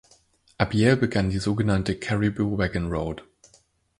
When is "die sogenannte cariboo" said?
1.29-2.57